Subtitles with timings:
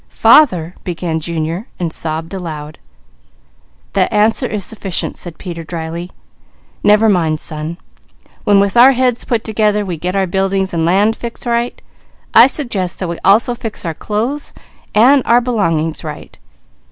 [0.09, 2.79] "Father," began Junior, and sobbed aloud.
[3.93, 6.09] "The answer is sufficient," said Peter dryly.
[6.83, 7.77] "Never mind son!
[8.43, 11.79] When, with our heads put together, we get our buildings and land fixed right,
[12.33, 14.55] I suggest that we also fix our clothes
[14.95, 16.35] and our belongings right.